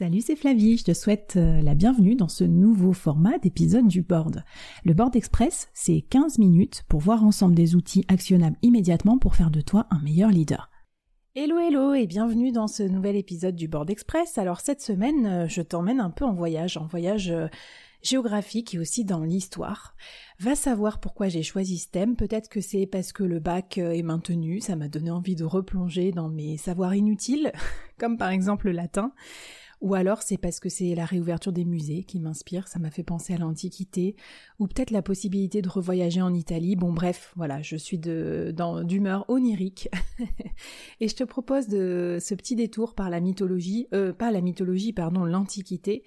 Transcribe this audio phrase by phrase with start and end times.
[0.00, 4.00] Salut, c'est Flavie, je te souhaite euh, la bienvenue dans ce nouveau format d'épisode du
[4.00, 4.44] board.
[4.82, 9.50] Le board express, c'est 15 minutes pour voir ensemble des outils actionnables immédiatement pour faire
[9.50, 10.70] de toi un meilleur leader.
[11.34, 14.38] Hello hello et bienvenue dans ce nouvel épisode du board express.
[14.38, 17.48] Alors cette semaine, euh, je t'emmène un peu en voyage, en voyage euh,
[18.00, 19.94] géographique et aussi dans l'histoire.
[20.38, 24.02] Va savoir pourquoi j'ai choisi ce thème, peut-être que c'est parce que le bac est
[24.02, 27.52] maintenu, ça m'a donné envie de replonger dans mes savoirs inutiles,
[27.98, 29.12] comme par exemple le latin,
[29.80, 33.02] ou alors c'est parce que c'est la réouverture des musées qui m'inspire, ça m'a fait
[33.02, 34.14] penser à l'Antiquité,
[34.58, 36.76] ou peut-être la possibilité de revoyager en Italie.
[36.76, 39.88] Bon bref, voilà, je suis d'humeur onirique.
[41.00, 45.24] et je te propose ce petit détour par la mythologie, euh, pas la mythologie, pardon,
[45.24, 46.04] l'Antiquité,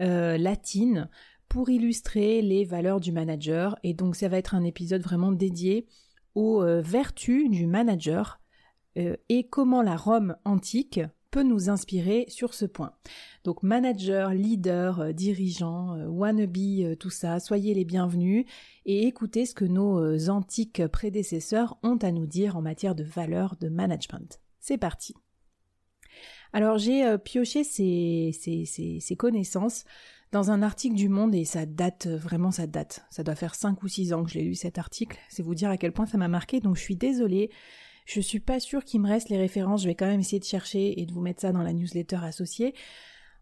[0.00, 1.08] euh, latine
[1.48, 3.78] pour illustrer les valeurs du manager.
[3.84, 5.86] Et donc ça va être un épisode vraiment dédié
[6.34, 8.40] aux euh, vertus du manager
[8.96, 11.00] et comment la Rome antique
[11.42, 12.92] nous inspirer sur ce point.
[13.44, 18.46] Donc manager, leader, dirigeant, wannabe, tout ça, soyez les bienvenus
[18.86, 23.56] et écoutez ce que nos antiques prédécesseurs ont à nous dire en matière de valeurs
[23.60, 24.40] de management.
[24.60, 25.14] C'est parti.
[26.54, 29.84] Alors j'ai euh, pioché ces, ces, connaissances
[30.30, 33.04] dans un article du Monde et ça date, euh, vraiment ça date.
[33.10, 35.18] Ça doit faire 5 ou 6 ans que je l'ai lu cet article.
[35.28, 37.50] C'est vous dire à quel point ça m'a marqué, donc je suis désolée.
[38.04, 40.44] Je suis pas sûre qu'il me reste les références, je vais quand même essayer de
[40.44, 42.74] chercher et de vous mettre ça dans la newsletter associée.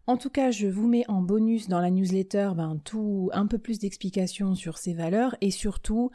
[0.05, 3.57] En tout cas, je vous mets en bonus dans la newsletter ben, tout un peu
[3.57, 6.11] plus d'explications sur ces valeurs et surtout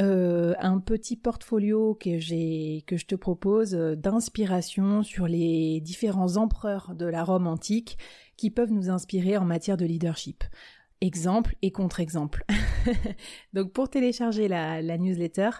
[0.00, 6.94] euh, un petit portfolio que que je te propose euh, d'inspiration sur les différents empereurs
[6.94, 7.98] de la Rome antique
[8.36, 10.44] qui peuvent nous inspirer en matière de leadership.
[11.00, 12.44] Exemple et contre-exemple.
[13.52, 15.50] Donc pour télécharger la, newsletter,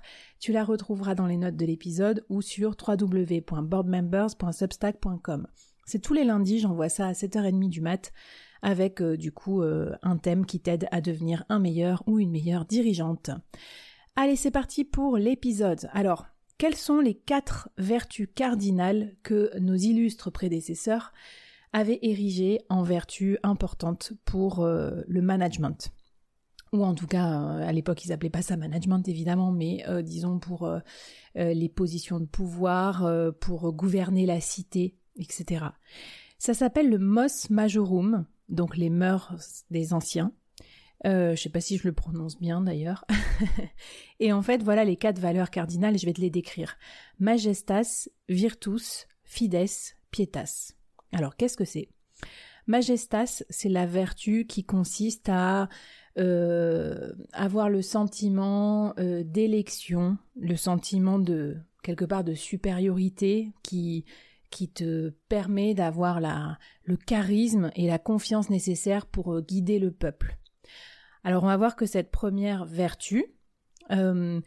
[0.41, 5.47] tu la retrouveras dans les notes de l'épisode ou sur www.boardmembers.substack.com.
[5.85, 8.13] C'est tous les lundis, j'envoie ça à 7h30 du mat
[8.61, 12.65] avec euh, du coup un thème qui t'aide à devenir un meilleur ou une meilleure
[12.65, 13.31] dirigeante.
[14.17, 15.89] Allez, c'est parti pour l'épisode.
[15.93, 16.27] Alors,
[16.59, 21.13] quelles sont les quatre vertus cardinales que nos illustres prédécesseurs
[21.73, 25.93] avaient érigées en vertus importantes pour euh, le management
[26.71, 30.03] ou en tout cas, euh, à l'époque, ils appelaient pas ça management évidemment, mais euh,
[30.03, 30.71] disons pour
[31.35, 35.67] les positions de pouvoir, pour gouverner la cité, etc.
[36.39, 40.33] Ça s'appelle le mos majorum, donc les mœurs des anciens.
[41.07, 43.05] Euh, je sais pas si je le prononce bien d'ailleurs.
[44.21, 46.77] et en fait, voilà les quatre valeurs cardinales je vais te les décrire.
[47.19, 49.69] Majestas, virtus, fides,
[50.11, 50.78] pietas.
[51.13, 51.89] Alors, qu'est-ce que c'est?
[52.67, 55.69] Majestas, c'est la vertu qui consiste à
[56.19, 64.05] euh, avoir le sentiment euh, d'élection, le sentiment de quelque part de supériorité qui
[64.75, 70.37] te permet d'avoir le charisme et la confiance nécessaires pour euh, guider le peuple.
[71.25, 73.25] Alors on va voir que cette première vertu,
[73.89, 74.43] elle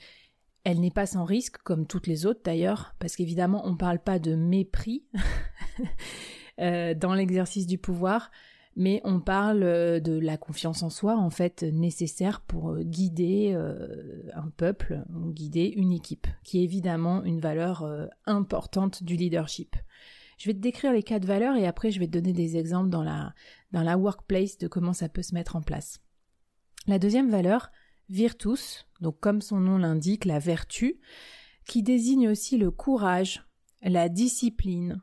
[0.65, 4.19] n'est pas sans risque, comme toutes les autres d'ailleurs, parce qu'évidemment on ne parle pas
[4.19, 5.05] de mépris
[6.59, 8.31] euh, dans l'exercice du pouvoir,
[8.75, 13.53] mais on parle euh, de la confiance en soi en fait nécessaire pour guider
[14.33, 17.85] un peuple, guider une équipe, qui est évidemment une valeur
[18.25, 19.75] importante du leadership.
[20.37, 22.89] Je vais te décrire les quatre valeurs et après je vais te donner des exemples
[22.89, 23.35] dans la,
[23.71, 26.01] dans la workplace de comment ça peut se mettre en place.
[26.87, 27.69] La deuxième valeur,
[28.09, 30.99] virtus, donc comme son nom l'indique, la vertu,
[31.67, 33.45] qui désigne aussi le courage,
[33.81, 35.01] la discipline,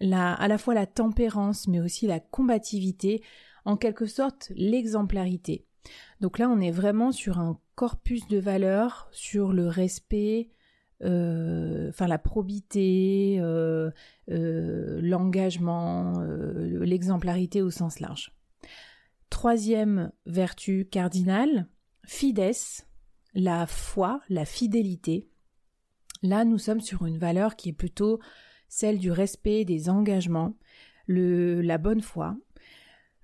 [0.00, 3.22] la, à la fois la tempérance, mais aussi la combativité,
[3.64, 5.66] en quelque sorte l'exemplarité.
[6.20, 10.50] Donc là, on est vraiment sur un corpus de valeurs, sur le respect,
[11.04, 13.90] euh, enfin la probité, euh,
[14.30, 18.32] euh, l'engagement, l'exemplarité au sens large.
[19.30, 21.68] Troisième vertu cardinale,
[22.04, 22.52] fides,
[23.34, 25.28] la foi, la fidélité.
[26.22, 28.18] Là, nous sommes sur une valeur qui est plutôt
[28.68, 30.54] celle du respect des engagements,
[31.06, 32.36] la bonne foi,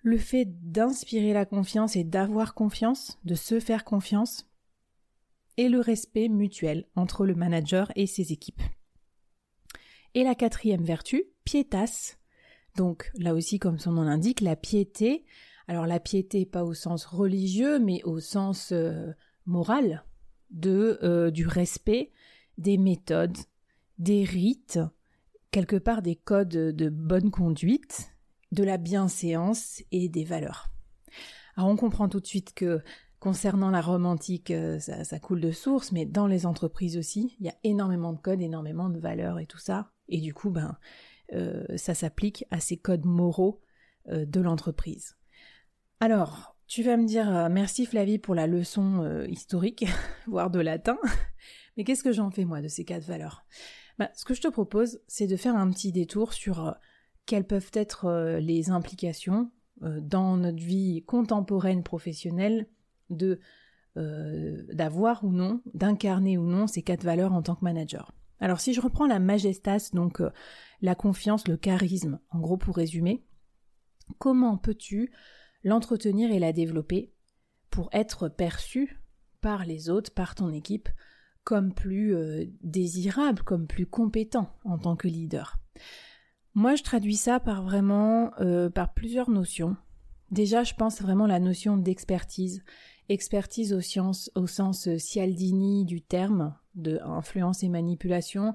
[0.03, 4.49] le fait d'inspirer la confiance et d'avoir confiance, de se faire confiance,
[5.57, 8.63] et le respect mutuel entre le manager et ses équipes.
[10.15, 12.17] Et la quatrième vertu, pietas,
[12.77, 15.25] donc là aussi comme son nom l'indique, la piété,
[15.69, 19.13] alors la piété pas au sens religieux, mais au sens euh,
[19.47, 20.05] moral
[20.51, 22.13] de euh, du respect
[22.59, 23.37] des méthodes,
[23.99, 24.79] des rites,
[25.55, 28.13] quelque part des codes de bonne conduite,
[28.51, 30.71] de la bienséance et des valeurs.
[31.55, 32.83] Alors on comprend tout de suite que
[33.21, 37.47] concernant la Rome antique, euh, ça, coule de source, mais dans les entreprises aussi, il
[37.47, 39.93] y a énormément de codes, énormément de valeurs et tout ça.
[40.09, 40.77] Et du coup, ben,
[41.77, 43.63] ça s'applique à ces codes moraux
[44.09, 45.17] de l'entreprise.
[46.01, 49.87] Alors, tu vas me dire merci Flavie pour la leçon historique,
[50.27, 50.99] voire de latin,
[51.77, 53.47] mais qu'est-ce que j'en fais moi de ces quatre valeurs?
[53.99, 56.75] Bah, Ce que je te propose, c'est de faire un petit détour sur
[57.27, 59.51] quelles peuvent être les implications
[59.81, 62.69] dans notre vie contemporaine professionnelle
[63.11, 63.41] de
[63.97, 68.13] euh, d'avoir ou non, d'incarner ou non ces quatre valeurs en tant que manager.
[68.41, 70.31] Alors si je reprends la majestas, donc euh,
[70.83, 73.25] la confiance, le charisme, en gros pour résumer,
[74.19, 75.13] comment peux-tu
[75.63, 77.15] l'entretenir et la développer
[77.71, 78.99] pour être perçu
[79.41, 80.89] par les autres, par ton équipe,
[81.45, 85.59] comme plus euh, désirable, comme plus compétent en tant que leader
[86.55, 88.33] Moi, je traduis ça par vraiment
[88.75, 89.77] par plusieurs notions.
[90.31, 92.63] Déjà, je pense vraiment la notion d'expertise
[93.09, 98.55] expertise au, sens, sens Cialdini du terme, de influence et manipulation,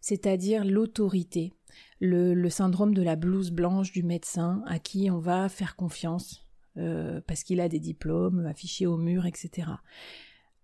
[0.00, 1.52] c'est-à-dire l'autorité,
[2.00, 6.46] le, syndrome de la blouse blanche du médecin à qui on va faire confiance
[6.76, 9.68] euh, parce qu'il a des diplômes affichés au mur, etc.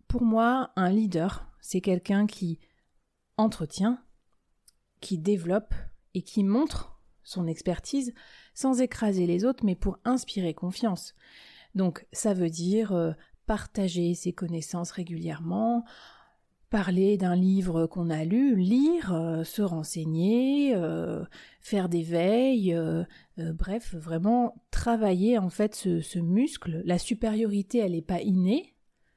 [0.08, 2.58] Pour moi, un leader, c'est quelqu'un qui
[3.36, 3.98] entretient,
[5.00, 5.74] qui développe
[6.14, 8.14] et qui montre son expertise
[8.54, 11.14] sans écraser les autres, mais pour inspirer confiance.
[11.74, 13.12] Donc ça veut dire euh,
[13.46, 15.84] partager ses connaissances régulièrement,
[16.70, 21.24] parler d'un livre qu'on a lu, lire, euh, se renseigner, euh,
[21.60, 22.78] faire des veilles,
[23.36, 26.80] bref, vraiment travailler en fait ce, muscle.
[26.84, 28.75] La supériorité, elle n'est pas innée,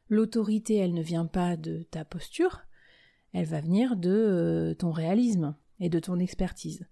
[0.09, 2.61] l'autorité, elle ne vient pas de ta posture,
[3.33, 6.87] elle va venir de ton réalisme et de ton expertise.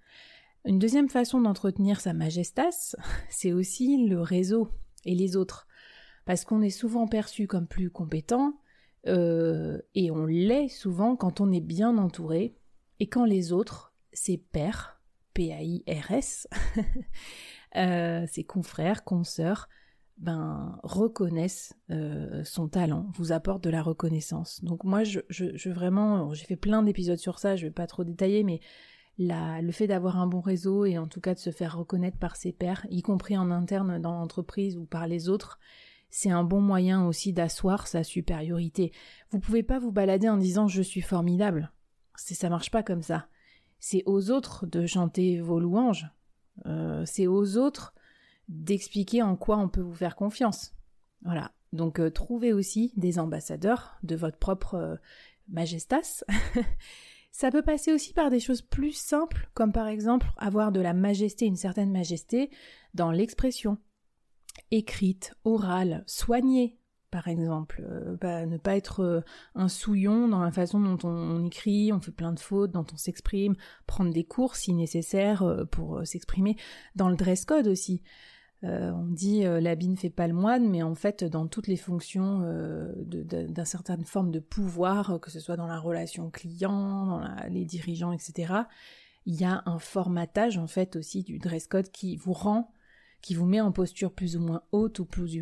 [0.65, 2.95] Une deuxième façon d'entretenir sa majestas,
[3.29, 4.69] c'est aussi le réseau
[5.05, 5.67] et les autres.
[6.25, 8.59] Parce qu'on est souvent perçu comme plus compétent,
[9.07, 12.55] euh, et on l'est souvent quand on est bien entouré,
[12.99, 14.99] et quand les autres, ses pairs,
[15.33, 16.47] P-A-I-R-S,
[17.77, 19.69] euh, ses confrères, consoeurs,
[20.17, 24.63] ben, reconnaissent euh, son talent, vous apportent de la reconnaissance.
[24.63, 28.43] Donc moi, je, vraiment, j'ai fait plein d'épisodes sur ça, je vais pas trop détailler,
[28.43, 28.59] mais
[29.19, 32.35] le fait d'avoir un bon réseau et en tout cas de se faire reconnaître par
[32.35, 35.59] ses pairs, y compris en interne dans l'entreprise ou par les autres,
[36.09, 38.91] c'est un bon moyen aussi d'asseoir sa supériorité.
[39.29, 41.71] Vous pouvez pas vous balader en disant je suis formidable.
[42.15, 43.27] C'est ça marche pas comme ça.
[43.79, 46.07] C'est aux autres de chanter vos louanges.
[46.65, 47.93] Euh, c'est aux autres
[48.47, 50.73] d'expliquer en quoi on peut vous faire confiance.
[51.23, 51.51] Voilà.
[51.73, 54.95] Donc euh, trouvez aussi des ambassadeurs de votre propre euh,
[55.49, 56.23] majestas
[57.31, 60.95] Ça peut passer aussi par des choses plus simples, comme par exemple avoir de la
[60.95, 62.49] majesté, une certaine majesté
[62.95, 63.77] dans l'expression.
[64.71, 66.79] Écrite, orale, soignée,
[67.11, 67.83] par exemple.
[67.85, 69.21] Euh, ne pas être euh,
[69.53, 72.97] un souillon dans la façon dont on, écrit, on fait plein de fautes, dont on
[72.97, 73.55] s'exprime,
[73.85, 76.55] prendre des cours si nécessaire pour s'exprimer,
[76.95, 78.01] dans le dress code aussi.
[78.63, 81.67] Euh, on dit euh, l'habit ne fait pas le moine, mais en fait, dans toutes
[81.67, 87.05] les fonctions euh, d'une certaine forme de pouvoir, que ce soit dans la relation client,
[87.07, 88.53] dans les dirigeants, etc.,
[89.25, 92.71] il y a un formatage en fait aussi du dress code qui vous rend,
[93.21, 95.41] qui vous met en posture plus ou moins haute ou plus,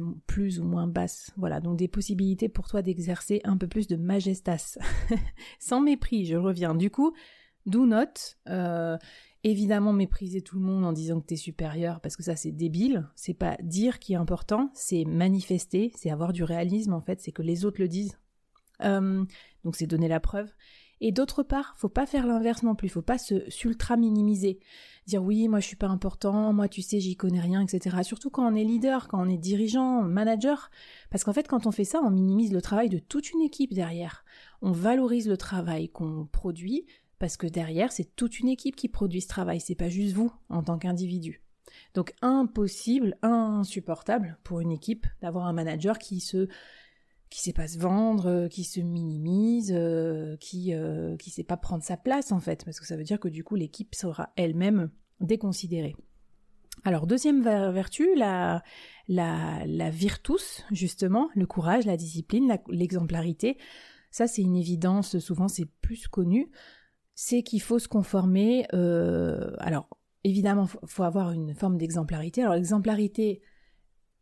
[0.60, 1.32] ou moins basse.
[1.38, 4.80] Voilà, donc des possibilités pour toi d'exercer un peu plus de majestas,
[5.60, 6.26] sans mépris.
[6.26, 6.74] Je reviens.
[6.74, 7.14] Du coup,
[7.68, 8.36] do not
[9.45, 13.07] évidemment mépriser tout le monde en disant que t'es supérieur parce que ça c'est débile.
[13.16, 17.31] C'est pas dire qui est important, c'est manifester, c'est avoir du réalisme en fait, c'est
[17.31, 18.18] que les autres le disent.
[18.81, 19.23] Euh,
[19.64, 20.52] donc c'est donner la preuve.
[21.02, 24.59] Et d'autre part, faut pas faire l'inverse non plus, faut pas se s'ultra minimiser,
[25.06, 27.97] dire oui moi je suis pas important, moi tu sais j'y connais rien, etc.
[28.02, 30.71] Surtout quand on est leader, quand on est dirigeant, manager,
[31.11, 33.73] parce qu'en fait quand on fait ça, on minimise le travail de toute une équipe
[33.73, 34.23] derrière.
[34.61, 36.85] On valorise le travail qu'on produit,
[37.26, 40.32] parce que derrière, c'est toute une équipe qui produit ce travail, c'est pas juste vous
[40.48, 41.42] en tant qu'individu.
[41.96, 46.48] Donc impossible, insupportable pour une équipe d'avoir un manager qui se
[47.32, 51.82] qui sait pas se vendre, qui se minimise, euh, qui euh, qui sait pas prendre
[51.82, 54.92] sa place en fait, parce que ça veut dire que du coup l'équipe sera elle-même
[55.20, 55.96] déconsidérée.
[56.84, 58.62] Alors deuxième vertu, la,
[59.08, 63.58] la, la virtus, justement, le courage, la discipline, l'exemplarité.
[64.12, 66.52] Ça c'est une évidence, souvent c'est plus connu
[67.16, 68.68] c'est qu'il faut se conformer.
[68.74, 69.88] Euh, alors,
[70.24, 72.42] évidemment, il faut avoir une forme d'exemplarité.
[72.44, 73.42] Alors, l'exemplarité,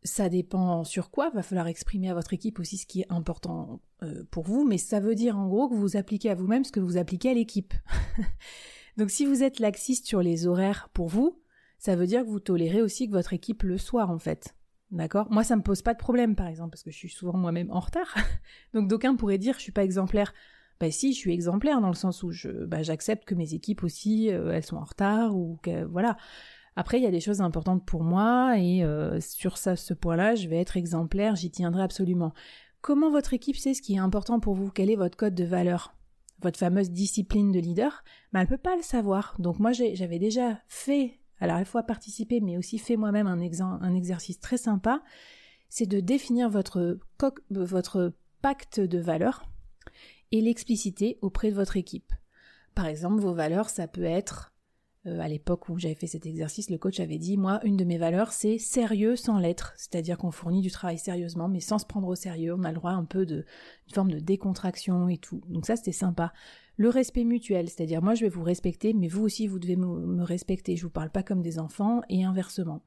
[0.04, 1.30] ça dépend sur quoi.
[1.30, 4.78] Va falloir exprimer à votre équipe aussi ce qui est important euh, pour vous, mais
[4.78, 7.34] ça veut dire en gros que vous appliquez à vous-même ce que vous appliquez à
[7.34, 7.74] l'équipe.
[8.96, 11.42] Donc, si vous êtes laxiste sur les horaires pour vous,
[11.78, 14.54] ça veut dire que vous tolérez aussi que votre équipe le soit en fait.
[14.92, 15.26] D'accord?
[15.32, 17.72] Moi, ça me pose pas de problème, par exemple, parce que je suis souvent moi-même
[17.72, 18.14] en retard.
[18.72, 20.32] Donc, d'aucuns pourraient dire je suis pas exemplaire.
[20.80, 23.84] Bah si, je suis exemplaire dans le sens où je, bah, j'accepte que mes équipes
[23.84, 26.16] aussi, euh, elles sont en retard ou que voilà.
[26.76, 30.34] Après, il y a des choses importantes pour moi et euh, sur ça, ce point-là,
[30.34, 32.32] je vais être exemplaire, j'y tiendrai absolument.
[32.80, 34.70] Comment votre équipe sait ce qui est important pour vous?
[34.70, 35.94] Quel est votre code de valeur?
[36.42, 38.02] Votre fameuse discipline de leader?
[38.32, 39.36] Mais elle ne peut pas le savoir.
[39.38, 43.40] Donc moi, j'avais déjà fait, alors à la fois participer, mais aussi fait moi-même un,
[43.40, 45.00] un, exercice très sympa.
[45.68, 46.98] C'est de définir votre,
[47.50, 48.12] votre
[48.42, 49.44] pacte de valeur
[50.34, 52.12] et l'expliciter auprès de votre équipe.
[52.74, 54.52] Par exemple, vos valeurs, ça peut être
[55.06, 57.84] euh, à l'époque où j'avais fait cet exercice, le coach avait dit, moi, une de
[57.84, 59.72] mes valeurs, c'est sérieux sans l'être.
[59.76, 62.52] C'est-à-dire qu'on fournit du travail sérieusement, mais sans se prendre au sérieux.
[62.52, 63.44] On a le droit un peu de,
[63.92, 65.40] forme de décontraction et tout.
[65.48, 66.32] Donc ça, c'était sympa.
[66.76, 70.24] Le respect mutuel, c'est-à-dire moi, je vais vous respecter, mais vous aussi, vous devez me,
[70.24, 70.74] respecter.
[70.74, 72.82] Je vous parle pas comme des enfants et inversement.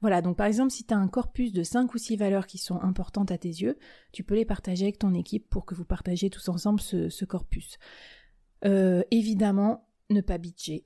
[0.00, 2.58] Voilà, donc par exemple, si tu as un corpus de 5 ou 6 valeurs qui
[2.58, 3.78] sont importantes à tes yeux,
[4.12, 7.78] tu peux les partager avec ton équipe pour que vous partagiez tous ensemble ce, corpus.
[8.64, 10.84] Euh, évidemment, ne pas bitcher.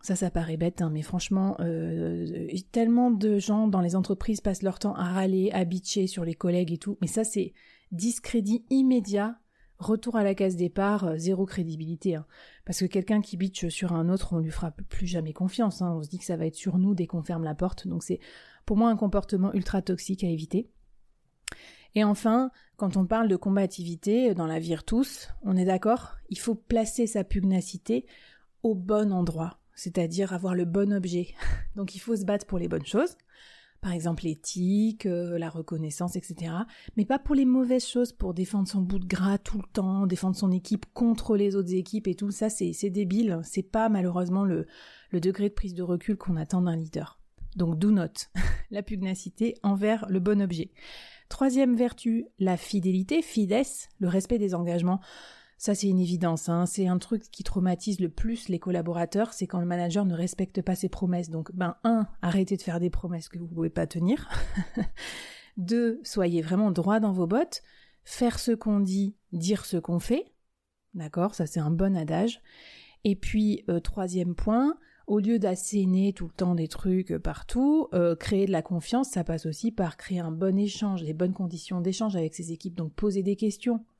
[0.00, 4.62] Ça, ça paraît bête, hein, mais franchement, euh, tellement de gens dans les entreprises passent
[4.62, 6.96] leur temps à râler, à bitcher sur les collègues et tout.
[7.00, 7.52] Mais ça, c'est
[7.90, 9.38] discrédit immédiat,
[9.78, 12.16] retour à la case départ, euh, zéro crédibilité.
[12.16, 12.26] Hein.
[12.64, 15.82] Parce que quelqu'un qui bitche sur un autre, on lui fera plus jamais confiance.
[15.82, 15.94] Hein.
[15.96, 17.86] On se dit que ça va être sur nous dès qu'on ferme la porte.
[17.86, 18.20] Donc c'est
[18.66, 20.68] pour moi un comportement ultra toxique à éviter.
[21.94, 26.38] Et enfin, quand on parle de combativité dans la vie tous, on est d'accord, il
[26.38, 28.06] faut placer sa pugnacité
[28.62, 31.34] au bon endroit c'est-à-dire avoir le bon objet.
[31.76, 33.16] Donc il faut se battre pour les bonnes choses,
[33.80, 36.52] par exemple l'éthique, euh, la reconnaissance, etc.
[36.96, 40.06] Mais pas pour les mauvaises choses, pour défendre son bout de gras tout le temps,
[40.06, 43.40] défendre son équipe contre les autres équipes et tout ça, c'est débile.
[43.44, 44.66] C'est pas malheureusement le,
[45.10, 47.18] le degré de prise de recul qu'on attend d'un leader.
[47.56, 48.08] Donc do not,
[48.70, 50.70] la pugnacité envers le bon objet.
[51.28, 53.62] Troisième vertu, la fidélité, fides,
[53.98, 55.00] le respect des engagements.
[55.58, 56.48] Ça, c'est une évidence.
[56.48, 56.66] Hein.
[56.66, 60.62] C'est un truc qui traumatise le plus les collaborateurs, c'est quand le manager ne respecte
[60.62, 61.30] pas ses promesses.
[61.30, 64.28] Donc, ben, un, arrêtez de faire des promesses que vous pouvez pas tenir.
[65.56, 67.62] Deux, soyez vraiment droit dans vos bottes.
[68.04, 70.32] Faire ce qu'on dit, dire ce qu'on fait.
[70.94, 71.34] D'accord?
[71.34, 72.40] Ça, c'est un bon adage.
[73.02, 78.14] Et puis, euh, troisième point, au lieu d'asséner tout le temps des trucs partout, euh,
[78.14, 81.80] créer de la confiance, ça passe aussi par créer un bon échange, des bonnes conditions
[81.80, 82.76] d'échange avec ses équipes.
[82.76, 83.97] Donc, poser des questions euh,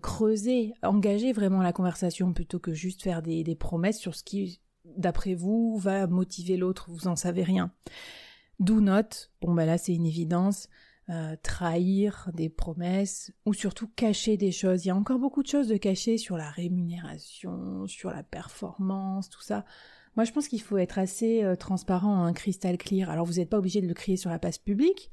[0.00, 5.34] creuser, engager vraiment la conversation plutôt que juste faire des, promesses sur ce qui, d'après
[5.34, 7.72] vous, va motiver l'autre, vous en savez rien.
[8.60, 10.68] Do not, bon ben là c'est une évidence,
[11.10, 14.84] euh, trahir des promesses ou surtout cacher des choses.
[14.84, 19.28] Il y a encore beaucoup de choses de cacher sur la rémunération, sur la performance,
[19.30, 19.64] tout ça.
[20.14, 23.10] Moi je pense qu'il faut être assez euh, transparent, un hein, crystal clear.
[23.10, 25.10] Alors vous n'êtes pas obligé de le crier sur la place publique,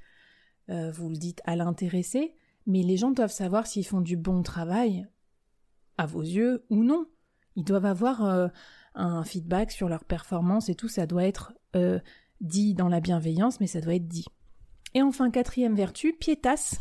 [0.68, 2.36] vous le dites à l'intéressé,
[2.66, 5.08] mais les gens doivent savoir s'ils font du bon travail
[5.98, 7.08] à vos yeux ou non.
[7.56, 8.48] Ils doivent avoir euh,
[8.96, 12.00] un feedback sur leur performance et tout, ça doit être euh,
[12.42, 14.26] dit dans la bienveillance, mais ça doit être dit.
[14.94, 16.80] Et enfin, quatrième vertu, pietas.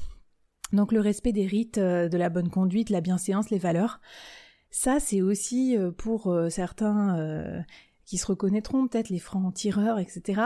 [0.72, 4.00] Donc le respect des rites, euh, de la bonne conduite, la bienséance, les valeurs.
[4.70, 7.64] Ça, c'est aussi pour certains
[8.04, 10.42] qui se reconnaîtront, peut-être les francs-tireurs, etc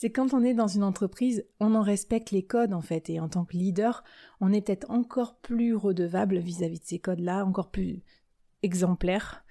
[0.00, 3.20] c'est quand on est dans une entreprise, on en respecte les codes en fait, et
[3.20, 4.02] en tant que leader,
[4.40, 8.02] on est peut-être encore plus redevable vis-à-vis de ces codes-là, encore plus
[8.62, 9.44] exemplaire.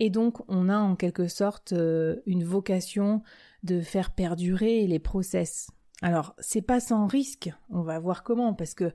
[0.00, 3.22] Et donc, on a en quelque sorte euh, une vocation
[3.62, 5.70] de faire perdurer les process.
[6.02, 8.92] Alors, c'est pas sans risque, on va voir comment, parce que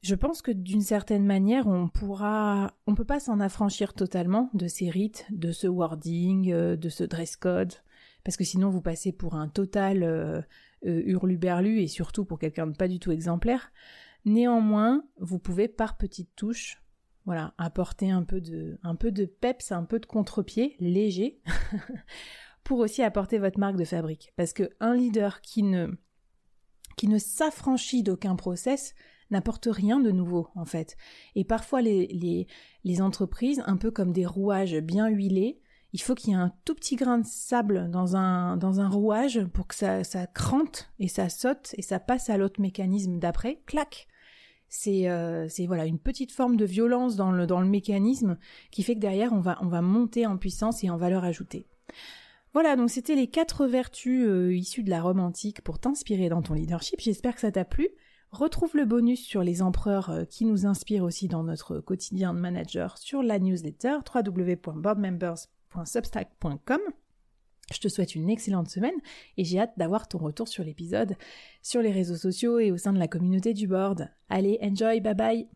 [0.00, 4.68] je pense que d'une certaine manière, on pourra, on peut pas s'en affranchir totalement de
[4.68, 7.74] ces rites, de ce wording, euh, de ce dress code
[8.24, 10.40] parce que sinon vous passez pour un total euh,
[10.86, 13.72] euh, hurluberlu et surtout pour quelqu'un de pas du tout exemplaire.
[14.24, 16.82] Néanmoins, vous pouvez par petites touches,
[17.24, 21.40] voilà, apporter un peu de, un peu de peps, un peu de contre-pied léger,
[22.64, 24.32] pour aussi apporter votre marque de fabrique.
[24.36, 25.88] Parce que un leader qui ne,
[26.96, 28.94] qui ne s'affranchit d'aucun process
[29.30, 30.96] n'apporte rien de nouveau en fait.
[31.34, 32.46] Et parfois les, les,
[32.84, 35.60] les entreprises, un peu comme des rouages bien huilés,
[35.92, 39.66] il faut qu'il y ait un tout petit grain de sable dans un, rouage pour
[39.66, 44.06] que ça, ça crante et ça saute et ça passe à l'autre mécanisme d'après, clac.
[44.72, 48.38] C'est euh, c'est voilà une petite forme de violence dans le, mécanisme
[48.70, 51.66] qui fait que derrière on va, on va monter en puissance et en valeur ajoutée.
[52.52, 56.42] Voilà, donc c'était les quatre vertus euh, issues de la Rome antique pour t'inspirer dans
[56.42, 57.00] ton leadership.
[57.00, 57.88] J'espère que ça t'a plu.
[58.30, 62.38] Retrouve le bonus sur les empereurs euh, qui nous inspirent aussi dans notre quotidien de
[62.38, 66.80] manager sur la newsletter www.boardmembers.com substack.com.
[67.72, 68.94] Je te souhaite une excellente semaine
[69.36, 71.16] et j'ai hâte d'avoir ton retour sur l'épisode
[71.62, 74.08] sur les réseaux sociaux et au sein de la communauté du board.
[74.28, 75.48] Allez, enjoy, bye bye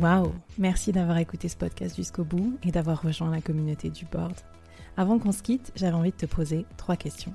[0.00, 4.34] Waouh Merci d'avoir écouté ce podcast jusqu'au bout et d'avoir rejoint la communauté du board.
[4.96, 7.34] Avant qu'on se quitte, j'avais envie de te poser trois questions.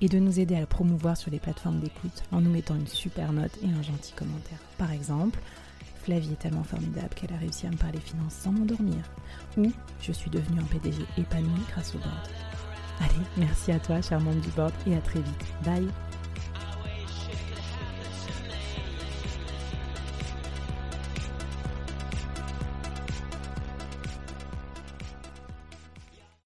[0.00, 2.86] et de nous aider à le promouvoir sur les plateformes d'écoute en nous mettant une
[2.86, 4.58] super note et un gentil commentaire.
[4.78, 5.38] Par exemple,
[6.02, 9.02] Flavie est tellement formidable qu'elle a réussi à me parler finances sans m'endormir.
[9.56, 12.28] Ou je suis devenue un PDG épanoui grâce au board.
[13.00, 15.44] Allez, merci à toi, cher membre du board, et à très vite.
[15.64, 15.88] Bye